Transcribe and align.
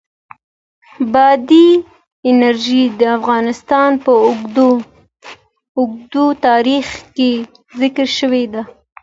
بادي 1.13 1.67
انرژي 2.31 2.83
د 2.99 3.01
افغانستان 3.17 3.89
په 4.03 4.11
اوږده 5.81 6.25
تاریخ 6.47 6.87
کې 7.15 7.31
ذکر 7.81 8.07
شوې 8.17 8.43
ده. 8.53 8.61